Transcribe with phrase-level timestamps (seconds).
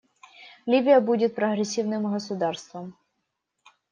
[0.65, 2.95] Ливия будет прогрессивным государством.